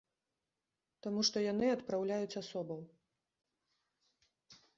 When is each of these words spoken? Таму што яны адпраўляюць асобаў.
Таму 1.07 1.21
што 1.27 1.37
яны 1.51 1.65
адпраўляюць 1.73 2.39
асобаў. 2.43 2.81